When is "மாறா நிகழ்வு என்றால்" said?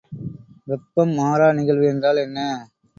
1.13-2.23